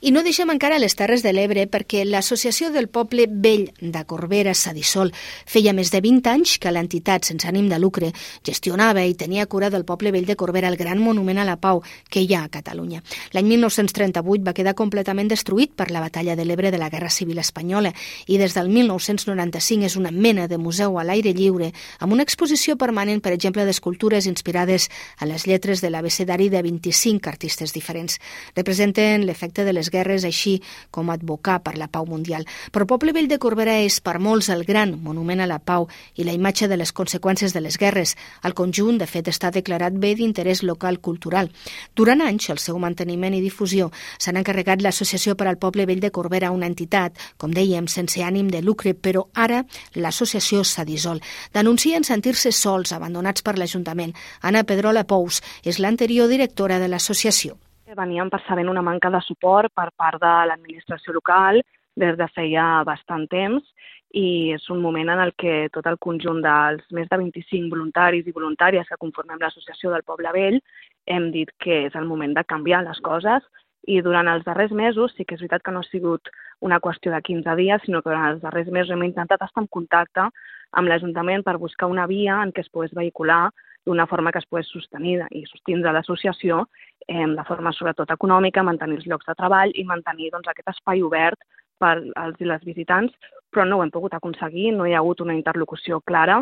I 0.00 0.10
no 0.12 0.20
deixem 0.20 0.50
encara 0.52 0.76
les 0.76 0.92
Terres 0.92 1.22
de 1.24 1.32
l'Ebre 1.32 1.62
perquè 1.72 2.02
l'Associació 2.04 2.68
del 2.72 2.88
Poble 2.92 3.24
Vell 3.30 3.70
de 3.80 4.02
Corbera 4.04 4.52
s'ha 4.52 4.74
dissol. 4.76 5.12
Feia 5.48 5.72
més 5.72 5.88
de 5.92 6.02
20 6.04 6.28
anys 6.28 6.58
que 6.60 6.72
l'entitat 6.72 7.24
sense 7.24 7.48
ànim 7.48 7.70
de 7.70 7.78
lucre 7.80 8.10
gestionava 8.44 9.06
i 9.08 9.14
tenia 9.16 9.46
cura 9.48 9.70
del 9.72 9.86
Poble 9.88 10.12
Vell 10.12 10.28
de 10.28 10.36
Corbera, 10.36 10.68
el 10.68 10.76
gran 10.76 11.00
monument 11.00 11.40
a 11.40 11.46
la 11.48 11.56
pau 11.56 11.80
que 12.10 12.20
hi 12.20 12.34
ha 12.34 12.42
a 12.44 12.52
Catalunya. 12.52 13.00
L'any 13.32 13.48
1938 13.54 14.44
va 14.44 14.54
quedar 14.56 14.76
completament 14.76 15.32
destruït 15.32 15.72
per 15.72 15.88
la 15.90 16.04
batalla 16.04 16.36
de 16.36 16.44
l'Ebre 16.44 16.70
de 16.70 16.82
la 16.82 16.90
Guerra 16.92 17.08
Civil 17.08 17.40
Espanyola 17.40 17.94
i 18.26 18.36
des 18.36 18.52
del 18.52 18.68
1995 18.68 19.88
és 19.88 19.96
una 19.96 20.12
mena 20.12 20.46
de 20.46 20.58
museu 20.60 20.98
a 21.00 21.06
l'aire 21.08 21.32
lliure 21.32 21.72
amb 22.00 22.12
una 22.12 22.26
exposició 22.26 22.76
permanent, 22.76 23.22
per 23.24 23.32
exemple, 23.32 23.64
d'escultures 23.64 24.28
inspirades 24.28 24.90
a 25.16 25.26
les 25.26 25.46
lletres 25.46 25.80
de 25.80 25.90
l'abecedari 25.90 26.50
de 26.52 26.60
25 26.62 27.32
artistes 27.32 27.72
diferents. 27.72 28.20
Representen 28.54 29.24
l'efecte 29.24 29.64
de 29.64 29.72
les 29.72 29.85
guerres, 29.90 30.24
així 30.24 30.60
com 30.90 31.10
advocar 31.10 31.60
per 31.62 31.76
la 31.76 31.88
pau 31.88 32.06
mundial. 32.06 32.46
Però 32.72 32.86
Poble 32.86 33.12
Vell 33.12 33.28
de 33.28 33.38
Corbera 33.42 33.78
és 33.82 34.00
per 34.00 34.18
molts 34.22 34.48
el 34.52 34.64
gran 34.64 34.96
monument 35.02 35.40
a 35.40 35.48
la 35.50 35.58
pau 35.58 35.88
i 36.14 36.24
la 36.24 36.34
imatge 36.36 36.68
de 36.68 36.76
les 36.76 36.92
conseqüències 36.92 37.52
de 37.54 37.62
les 37.64 37.78
guerres. 37.78 38.16
El 38.42 38.54
conjunt, 38.54 38.98
de 38.98 39.06
fet, 39.06 39.28
està 39.28 39.50
declarat 39.50 39.96
bé 39.96 40.14
d'interès 40.14 40.62
local 40.62 41.00
cultural. 41.00 41.50
Durant 41.96 42.22
anys, 42.24 42.50
el 42.50 42.62
seu 42.62 42.78
manteniment 42.78 43.34
i 43.34 43.42
difusió 43.44 43.90
s'han 44.18 44.40
encarregat 44.40 44.82
l'Associació 44.82 45.36
per 45.36 45.48
al 45.50 45.58
Poble 45.58 45.86
Vell 45.86 46.00
de 46.00 46.10
Corbera, 46.10 46.52
una 46.54 46.70
entitat, 46.70 47.18
com 47.36 47.52
dèiem, 47.54 47.88
sense 47.88 48.22
ànim 48.22 48.50
de 48.52 48.62
lucre, 48.62 48.94
però 48.94 49.26
ara 49.34 49.64
l'associació 49.94 50.64
s'ha 50.64 50.86
dissolt. 50.88 51.24
Denuncien 51.54 52.04
sentir-se 52.04 52.52
sols, 52.52 52.92
abandonats 52.92 53.42
per 53.42 53.56
l'Ajuntament. 53.58 54.14
Anna 54.42 54.64
Pedrola 54.64 55.04
Pous 55.04 55.42
és 55.64 55.80
l'anterior 55.82 56.28
directora 56.32 56.80
de 56.82 56.88
l'associació. 56.88 57.56
Veníem 57.94 58.30
percebent 58.30 58.68
una 58.68 58.82
manca 58.82 59.10
de 59.14 59.20
suport 59.22 59.70
per 59.70 59.90
part 59.94 60.18
de 60.18 60.30
l'administració 60.50 61.12
local 61.14 61.60
des 61.94 62.16
de 62.18 62.26
feia 62.34 62.82
bastant 62.84 63.28
temps 63.30 63.62
i 64.10 64.52
és 64.56 64.64
un 64.74 64.80
moment 64.82 65.08
en 65.12 65.20
el 65.22 65.32
que 65.38 65.68
tot 65.72 65.86
el 65.86 65.98
conjunt 66.02 66.42
dels 66.42 66.82
més 66.90 67.06
de 67.08 67.18
25 67.20 67.70
voluntaris 67.70 68.26
i 68.26 68.34
voluntàries 68.34 68.88
que 68.88 68.98
conformem 68.98 69.38
l'Associació 69.38 69.92
del 69.92 70.02
Poble 70.02 70.32
Vell 70.34 70.58
hem 71.06 71.30
dit 71.30 71.52
que 71.62 71.84
és 71.86 71.94
el 71.94 72.10
moment 72.10 72.34
de 72.34 72.44
canviar 72.44 72.82
les 72.84 72.98
coses 73.06 73.46
i 73.86 74.00
durant 74.02 74.26
els 74.26 74.42
darrers 74.44 74.72
mesos, 74.74 75.14
sí 75.14 75.24
que 75.24 75.36
és 75.36 75.40
veritat 75.44 75.62
que 75.62 75.70
no 75.70 75.84
ha 75.84 75.86
sigut 75.86 76.28
una 76.66 76.80
qüestió 76.82 77.12
de 77.14 77.22
15 77.22 77.54
dies, 77.54 77.82
sinó 77.84 78.02
que 78.02 78.10
durant 78.10 78.32
els 78.32 78.42
darrers 78.42 78.68
mesos 78.74 78.90
hem 78.90 79.06
intentat 79.06 79.46
estar 79.46 79.62
en 79.62 79.70
contacte 79.70 80.26
amb 80.72 80.90
l'Ajuntament 80.90 81.46
per 81.46 81.56
buscar 81.62 81.86
una 81.86 82.08
via 82.10 82.42
en 82.42 82.50
què 82.50 82.66
es 82.66 82.72
pogués 82.72 82.94
vehicular 82.98 83.44
d'una 83.86 84.06
forma 84.10 84.32
que 84.32 84.42
es 84.42 84.48
pogués 84.50 84.70
sostenir 84.72 85.20
i 85.30 85.44
sostindre 85.46 85.92
l'associació 85.94 86.64
eh, 87.06 87.26
de 87.26 87.44
forma 87.48 87.72
sobretot 87.72 88.10
econòmica, 88.10 88.66
mantenir 88.66 89.00
els 89.00 89.06
llocs 89.06 89.28
de 89.28 89.36
treball 89.38 89.74
i 89.74 89.86
mantenir 89.86 90.32
doncs, 90.34 90.50
aquest 90.50 90.74
espai 90.74 91.04
obert 91.06 91.38
per 91.78 91.96
als 92.16 92.40
i 92.40 92.48
les 92.48 92.64
visitants, 92.64 93.12
però 93.52 93.66
no 93.66 93.78
ho 93.78 93.84
hem 93.84 93.92
pogut 93.92 94.16
aconseguir, 94.16 94.72
no 94.74 94.86
hi 94.86 94.94
ha 94.94 95.02
hagut 95.02 95.20
una 95.20 95.36
interlocució 95.36 96.00
clara 96.00 96.40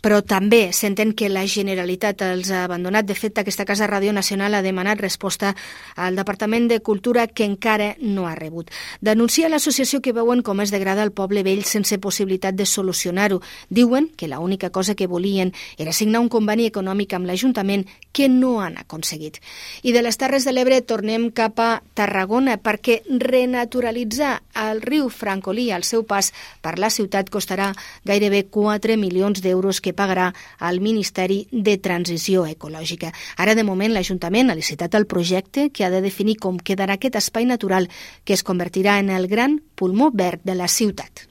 però 0.00 0.20
també 0.22 0.70
s'entén 0.72 1.12
que 1.14 1.28
la 1.28 1.44
Generalitat 1.46 2.22
els 2.22 2.50
ha 2.50 2.64
abandonat. 2.64 3.06
De 3.06 3.14
fet, 3.14 3.38
aquesta 3.38 3.66
Casa 3.68 3.88
Ràdio 3.88 4.12
Nacional 4.12 4.54
ha 4.54 4.62
demanat 4.62 5.00
resposta 5.00 5.54
al 5.96 6.16
Departament 6.16 6.68
de 6.68 6.80
Cultura 6.80 7.26
que 7.26 7.44
encara 7.44 7.94
no 8.00 8.26
ha 8.26 8.34
rebut. 8.34 8.70
Denuncia 9.00 9.48
l'associació 9.48 10.00
que 10.00 10.12
veuen 10.12 10.42
com 10.42 10.60
es 10.60 10.72
degrada 10.74 11.02
el 11.02 11.12
poble 11.12 11.42
vell 11.42 11.64
sense 11.64 11.98
possibilitat 11.98 12.56
de 12.56 12.66
solucionar-ho. 12.66 13.40
Diuen 13.68 14.10
que 14.16 14.28
l'única 14.28 14.70
cosa 14.70 14.94
que 14.94 15.06
volien 15.06 15.52
era 15.76 15.92
signar 15.92 16.20
un 16.20 16.28
conveni 16.28 16.66
econòmic 16.66 17.14
amb 17.14 17.26
l'Ajuntament 17.26 17.86
que 18.12 18.28
no 18.28 18.60
han 18.60 18.78
aconseguit. 18.78 19.38
I 19.82 19.92
de 19.92 20.02
les 20.02 20.18
Terres 20.18 20.44
de 20.44 20.52
l'Ebre 20.52 20.80
tornem 20.82 21.30
cap 21.30 21.60
a 21.60 21.82
Tarragona 21.94 22.58
perquè 22.58 23.02
renaturalitzar 23.06 24.38
el 24.68 24.82
riu 24.82 25.08
Francolí 25.10 25.70
al 25.70 25.84
seu 25.84 26.04
pas 26.08 26.32
per 26.62 26.78
la 26.78 26.90
ciutat 26.90 27.30
costarà 27.30 27.72
gairebé 28.04 28.44
4 28.50 28.96
milions 28.98 29.42
d'euros 29.42 29.57
euros 29.58 29.82
que 29.82 29.92
pagarà 29.92 30.30
al 30.58 30.80
Ministeri 30.80 31.42
de 31.50 31.76
Transició 31.82 32.46
Ecològica. 32.46 33.12
Ara, 33.36 33.56
de 33.58 33.66
moment, 33.66 33.92
l'Ajuntament 33.92 34.50
ha 34.50 34.58
licitat 34.58 34.94
el 34.94 35.08
projecte 35.10 35.68
que 35.70 35.84
ha 35.84 35.90
de 35.94 36.04
definir 36.04 36.38
com 36.38 36.62
quedarà 36.62 36.98
aquest 36.98 37.18
espai 37.18 37.48
natural 37.50 37.90
que 38.24 38.38
es 38.38 38.46
convertirà 38.46 38.98
en 39.02 39.10
el 39.10 39.28
gran 39.28 39.60
pulmó 39.74 40.12
verd 40.14 40.46
de 40.46 40.58
la 40.58 40.70
ciutat. 40.70 41.28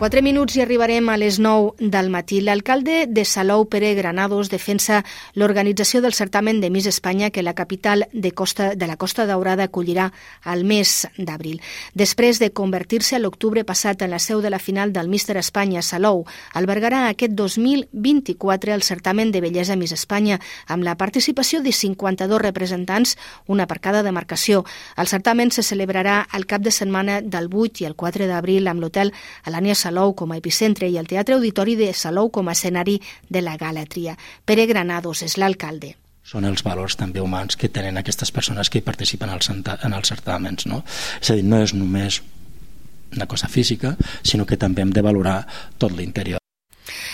4 0.00 0.22
minuts 0.24 0.54
i 0.56 0.62
arribarem 0.64 1.10
a 1.12 1.18
les 1.20 1.36
9 1.36 1.74
del 1.92 2.08
matí. 2.08 2.38
L'alcalde 2.40 3.02
de 3.06 3.22
Salou, 3.28 3.66
Pere 3.68 3.92
Granados, 3.92 4.48
defensa 4.48 5.02
l'organització 5.36 6.00
del 6.00 6.14
certamen 6.16 6.62
de 6.62 6.70
Miss 6.72 6.86
Espanya 6.88 7.28
que 7.28 7.42
la 7.42 7.52
capital 7.52 8.06
de, 8.14 8.32
Costa, 8.32 8.70
de 8.74 8.86
la 8.88 8.96
Costa 8.96 9.26
Daurada 9.28 9.66
acollirà 9.68 10.06
al 10.40 10.64
mes 10.64 11.06
d'abril. 11.18 11.60
Després 11.92 12.40
de 12.40 12.48
convertir-se 12.48 13.18
a 13.18 13.20
l'octubre 13.20 13.60
passat 13.68 14.00
en 14.00 14.14
la 14.14 14.22
seu 14.24 14.40
de 14.40 14.48
la 14.48 14.58
final 14.58 14.94
del 14.94 15.10
Míster 15.12 15.36
Espanya 15.36 15.82
Salou, 15.84 16.24
albergarà 16.54 17.10
aquest 17.10 17.36
2024 17.36 18.72
el 18.72 18.80
certamen 18.80 19.32
de 19.36 19.44
bellesa 19.44 19.76
Miss 19.76 19.92
Espanya 19.92 20.40
amb 20.66 20.82
la 20.82 20.96
participació 20.96 21.60
de 21.60 21.76
52 21.76 22.40
representants, 22.40 23.18
una 23.48 23.68
per 23.68 23.82
cada 23.84 24.02
demarcació. 24.02 24.64
El 24.96 25.12
certamen 25.12 25.52
se 25.52 25.60
celebrarà 25.60 26.22
al 26.24 26.48
cap 26.48 26.64
de 26.64 26.72
setmana 26.72 27.20
del 27.20 27.52
8 27.52 27.84
i 27.84 27.90
el 27.92 28.00
4 28.00 28.32
d'abril 28.32 28.64
amb 28.66 28.80
l'hotel 28.80 29.12
Alània 29.44 29.76
Salou 29.76 29.89
Salou 29.90 30.12
com 30.14 30.30
a 30.30 30.36
epicentre 30.38 30.86
i 30.86 31.00
el 31.00 31.08
Teatre 31.10 31.34
Auditori 31.34 31.72
de 31.74 31.88
Salou 31.98 32.28
com 32.30 32.46
a 32.46 32.52
escenari 32.54 33.00
de 33.26 33.40
la 33.42 33.56
Galatria. 33.58 34.14
Pere 34.46 34.68
Granados 34.70 35.24
és 35.26 35.34
l'alcalde 35.42 35.96
són 36.30 36.44
els 36.46 36.62
valors 36.62 36.94
també 36.94 37.18
humans 37.18 37.56
que 37.58 37.72
tenen 37.74 37.98
aquestes 37.98 38.30
persones 38.30 38.70
que 38.70 38.84
participen 38.86 39.32
en 39.32 39.96
els 39.96 40.12
certaments. 40.12 40.68
No? 40.70 40.84
És 41.18 41.32
a 41.32 41.34
dir, 41.34 41.42
no 41.42 41.58
és 41.58 41.74
només 41.74 42.20
una 43.16 43.26
cosa 43.26 43.48
física, 43.50 43.96
sinó 44.22 44.46
que 44.46 44.60
també 44.60 44.84
hem 44.84 44.92
de 44.94 45.02
valorar 45.02 45.40
tot 45.82 45.96
l'interior. 45.96 46.39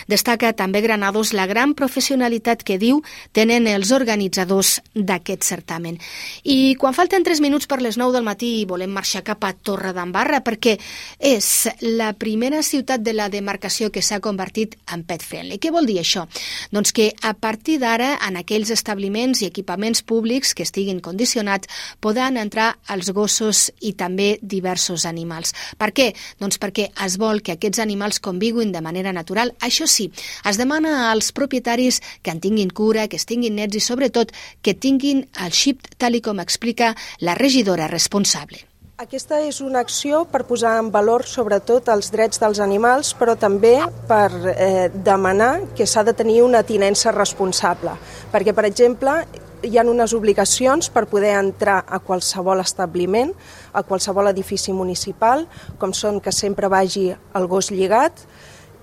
Destaca 0.07 0.53
també 0.55 0.81
Granados 0.85 1.33
la 1.35 1.47
gran 1.51 1.75
professionalitat 1.75 2.63
que 2.63 2.79
diu 2.79 3.01
tenen 3.35 3.67
els 3.67 3.91
organitzadors 3.91 4.81
d'aquest 4.95 5.43
certamen. 5.43 5.99
I 6.45 6.77
quan 6.79 6.95
falten 6.95 7.25
3 7.27 7.43
minuts 7.43 7.67
per 7.67 7.81
les 7.83 7.99
9 7.99 8.15
del 8.15 8.27
matí 8.27 8.51
volem 8.69 8.93
marxar 8.95 9.25
cap 9.27 9.43
a 9.45 9.53
Torre 9.53 9.93
d'Embarra 9.97 10.43
perquè 10.47 10.77
és 11.19 11.69
la 11.83 12.13
primera 12.15 12.63
ciutat 12.63 13.03
de 13.03 13.17
la 13.17 13.29
demarcació 13.33 13.91
que 13.91 14.03
s'ha 14.03 14.21
convertit 14.23 14.77
en 14.95 15.03
pet 15.09 15.25
friendly. 15.27 15.59
Què 15.59 15.73
vol 15.75 15.89
dir 15.91 15.99
això? 16.03 16.27
Doncs 16.71 16.95
que 16.95 17.11
a 17.23 17.35
partir 17.35 17.81
d'ara 17.83 18.15
en 18.27 18.39
aquells 18.39 18.71
establiments 18.71 19.43
i 19.43 19.51
equipaments 19.51 20.03
públics 20.07 20.55
que 20.55 20.67
estiguin 20.67 21.01
condicionats 21.01 21.69
podran 22.01 22.39
entrar 22.39 22.77
els 22.95 23.11
gossos 23.11 23.71
i 23.81 23.95
també 23.99 24.37
diversos 24.43 25.07
animals. 25.07 25.55
Per 25.79 25.91
què? 25.97 26.13
Doncs 26.39 26.61
perquè 26.63 26.91
es 27.05 27.19
vol 27.19 27.43
que 27.43 27.57
aquests 27.57 27.83
animals 27.83 28.21
conviguin 28.23 28.73
de 28.73 28.85
manera 28.85 29.13
natural. 29.13 29.55
Això 29.61 29.87
sí, 29.97 30.11
es 30.45 30.61
demana 30.61 31.11
als 31.11 31.33
propietaris 31.33 32.03
que 32.23 32.35
en 32.35 32.41
tinguin 32.45 32.71
cura, 32.71 33.09
que 33.09 33.17
es 33.17 33.27
tinguin 33.29 33.57
nets 33.57 33.81
i 33.81 33.85
sobretot 33.85 34.33
que 34.63 34.77
tinguin 34.77 35.27
el 35.45 35.53
xip 35.57 35.89
tal 35.97 36.19
i 36.19 36.25
com 36.25 36.41
explica 36.43 36.95
la 37.21 37.37
regidora 37.39 37.89
responsable. 37.93 38.67
Aquesta 38.97 39.43
és 39.45 39.59
una 39.61 39.83
acció 39.85 40.23
per 40.25 40.47
posar 40.49 40.79
en 40.81 40.87
valor 40.89 41.27
sobretot 41.29 41.91
els 41.93 42.09
drets 42.15 42.41
dels 42.41 42.63
animals, 42.65 43.11
però 43.13 43.35
també 43.37 43.75
per 44.09 44.31
eh, 44.55 44.87
demanar 44.89 45.51
que 45.77 45.85
s'ha 45.85 46.01
de 46.07 46.15
tenir 46.17 46.39
una 46.41 46.63
tinença 46.65 47.13
responsable. 47.13 47.93
Perquè, 48.33 48.55
per 48.57 48.65
exemple, 48.65 49.19
hi 49.61 49.77
ha 49.77 49.85
unes 49.85 50.15
obligacions 50.17 50.89
per 50.95 51.05
poder 51.13 51.35
entrar 51.37 51.83
a 51.85 52.01
qualsevol 52.01 52.65
establiment, 52.65 53.35
a 53.77 53.85
qualsevol 53.85 54.31
edifici 54.33 54.73
municipal, 54.73 55.45
com 55.77 55.93
són 55.93 56.23
que 56.25 56.33
sempre 56.33 56.73
vagi 56.73 57.11
el 57.13 57.53
gos 57.53 57.69
lligat, 57.75 58.25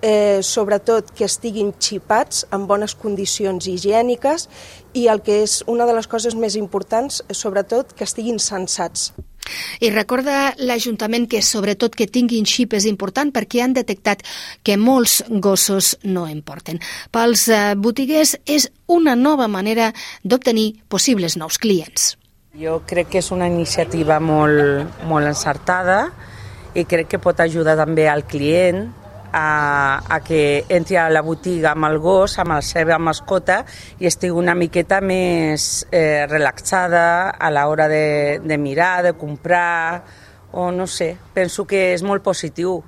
eh, 0.04 0.44
sobretot 0.44 1.14
que 1.16 1.26
estiguin 1.26 1.72
xipats 1.80 2.44
en 2.52 2.68
bones 2.68 2.94
condicions 3.00 3.66
higièniques 3.72 4.50
i 4.94 5.08
el 5.08 5.24
que 5.24 5.42
és 5.48 5.62
una 5.72 5.88
de 5.88 5.96
les 5.96 6.10
coses 6.12 6.36
més 6.36 6.58
importants, 6.60 7.24
sobretot 7.32 7.96
que 7.96 8.04
estiguin 8.04 8.38
sensats. 8.44 9.14
I 9.84 9.90
recorda 9.92 10.54
l'Ajuntament 10.60 11.26
que 11.32 11.42
sobretot 11.44 11.96
que 11.96 12.08
tinguin 12.08 12.46
xip 12.48 12.76
és 12.78 12.86
important 12.88 13.32
perquè 13.36 13.64
han 13.64 13.76
detectat 13.76 14.24
que 14.64 14.78
molts 14.80 15.22
gossos 15.44 15.98
no 16.04 16.28
en 16.28 16.42
porten. 16.44 16.80
Pels 17.12 17.48
eh, 17.48 17.62
botiguers 17.76 18.38
és 18.46 18.70
una 18.88 19.16
nova 19.20 19.48
manera 19.48 19.92
d'obtenir 20.24 20.84
possibles 20.88 21.38
nous 21.40 21.60
clients. 21.60 22.14
Jo 22.60 22.82
crec 22.88 23.10
que 23.10 23.24
és 23.24 23.32
una 23.34 23.48
iniciativa 23.50 24.20
molt, 24.22 25.00
molt 25.10 25.32
encertada 25.32 26.06
i 26.76 26.84
crec 26.86 27.10
que 27.16 27.22
pot 27.24 27.40
ajudar 27.40 27.76
també 27.80 28.08
al 28.10 28.28
client 28.30 28.86
a, 29.34 30.04
a 30.08 30.20
que 30.24 30.64
entri 30.70 30.96
a 30.96 31.10
la 31.10 31.24
botiga 31.26 31.74
amb 31.74 31.90
el 31.90 31.98
gos, 32.00 32.38
amb 32.40 32.56
la 32.56 32.62
seva 32.62 33.00
mascota 33.02 33.64
i 34.00 34.08
estigui 34.08 34.38
una 34.38 34.56
miqueta 34.56 35.02
més 35.02 35.88
eh, 35.92 36.26
relaxada 36.30 37.34
a 37.34 37.52
l'hora 37.52 37.90
de, 37.92 38.40
de 38.44 38.58
mirar, 38.62 39.02
de 39.04 39.18
comprar 39.18 40.04
o 40.54 40.72
no 40.72 40.86
sé, 40.88 41.16
penso 41.34 41.66
que 41.66 41.92
és 41.94 42.04
molt 42.06 42.24
positiu. 42.24 42.84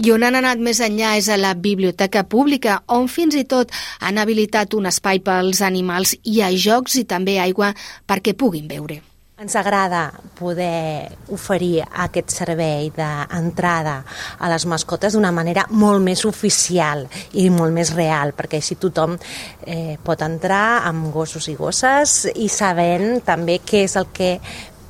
I 0.00 0.10
on 0.10 0.24
han 0.26 0.38
anat 0.38 0.58
més 0.58 0.80
enllà 0.82 1.14
és 1.20 1.28
a 1.30 1.36
la 1.38 1.52
biblioteca 1.54 2.24
pública, 2.26 2.80
on 2.88 3.06
fins 3.12 3.36
i 3.38 3.44
tot 3.44 3.70
han 4.00 4.18
habilitat 4.18 4.74
un 4.74 4.90
espai 4.90 5.22
pels 5.22 5.62
animals 5.62 6.16
i 6.24 6.40
a 6.42 6.50
jocs 6.50 6.98
i 6.98 7.06
també 7.06 7.38
aigua 7.38 7.74
perquè 8.08 8.34
puguin 8.34 8.66
beure. 8.66 8.98
Ens 9.40 9.54
agrada 9.56 10.10
poder 10.36 11.16
oferir 11.32 11.78
aquest 12.04 12.28
servei 12.34 12.90
d'entrada 12.92 13.94
a 14.36 14.50
les 14.52 14.66
mascotes 14.68 15.14
d'una 15.16 15.30
manera 15.32 15.62
molt 15.72 16.04
més 16.04 16.26
oficial 16.28 17.06
i 17.40 17.46
molt 17.48 17.72
més 17.72 17.94
real, 17.96 18.34
perquè 18.36 18.60
així 18.60 18.76
tothom 18.76 19.14
eh, 19.64 19.96
pot 20.04 20.20
entrar 20.26 20.82
amb 20.90 21.08
gossos 21.14 21.48
i 21.48 21.56
gosses 21.56 22.26
i 22.34 22.50
sabent 22.52 23.22
també 23.24 23.62
què 23.64 23.86
és 23.86 23.96
el 23.96 24.10
que 24.12 24.34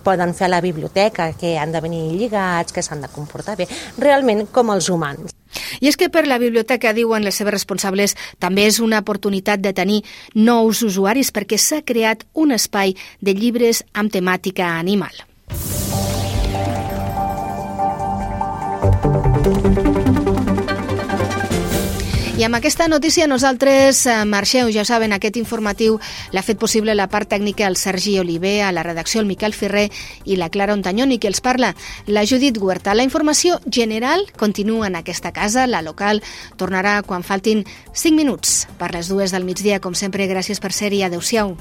poden 0.05 0.35
fer 0.35 0.49
a 0.49 0.55
la 0.57 0.61
biblioteca, 0.65 1.33
que 1.33 1.57
han 1.59 1.73
de 1.73 1.81
venir 1.85 2.03
lligats, 2.19 2.73
que 2.73 2.83
s'han 2.83 3.05
de 3.05 3.13
comportar 3.13 3.57
bé, 3.61 3.69
realment 3.99 4.47
com 4.53 4.73
els 4.75 4.91
humans. 4.91 5.35
I 5.81 5.89
és 5.91 5.97
que 5.97 6.11
per 6.13 6.27
la 6.29 6.39
biblioteca, 6.43 6.95
diuen 6.97 7.25
les 7.25 7.39
seves 7.41 7.55
responsables, 7.55 8.17
també 8.39 8.67
és 8.69 8.81
una 8.81 9.01
oportunitat 9.05 9.63
de 9.63 9.75
tenir 9.77 10.03
nous 10.35 10.83
usuaris 10.87 11.33
perquè 11.33 11.59
s'ha 11.59 11.83
creat 11.87 12.27
un 12.35 12.53
espai 12.57 12.97
de 13.21 13.35
llibres 13.35 13.85
amb 13.95 14.13
temàtica 14.13 14.77
animal. 14.79 15.30
I 22.41 22.45
amb 22.45 22.57
aquesta 22.57 22.87
notícia 22.89 23.27
nosaltres 23.29 24.07
eh, 24.09 24.13
marxeu, 24.25 24.71
ja 24.73 24.81
saben, 24.89 25.13
aquest 25.13 25.37
informatiu 25.37 25.99
l'ha 26.33 26.41
fet 26.41 26.57
possible 26.57 26.95
la 26.97 27.05
part 27.13 27.29
tècnica 27.29 27.67
el 27.69 27.77
Sergi 27.77 28.15
Oliver, 28.17 28.63
a 28.65 28.71
la 28.73 28.81
redacció 28.87 29.21
el 29.21 29.29
Miquel 29.29 29.53
Ferrer 29.53 29.91
i 30.25 30.39
la 30.41 30.49
Clara 30.49 30.73
Ontanyoni, 30.73 31.19
qui 31.21 31.29
els 31.29 31.45
parla, 31.45 31.75
la 32.07 32.25
Judit 32.25 32.57
Huerta. 32.57 32.97
La 32.97 33.05
informació 33.05 33.61
general 33.69 34.25
continua 34.41 34.89
en 34.89 34.97
aquesta 34.97 35.35
casa, 35.37 35.67
la 35.69 35.85
local 35.85 36.25
tornarà 36.57 37.03
quan 37.05 37.29
faltin 37.29 37.67
5 37.93 38.17
minuts 38.17 38.65
per 38.81 38.95
les 38.97 39.13
dues 39.13 39.37
del 39.37 39.45
migdia, 39.45 39.85
com 39.85 39.93
sempre, 39.93 40.25
gràcies 40.25 40.65
per 40.65 40.73
ser-hi, 40.73 41.05
adeu-siau. 41.05 41.59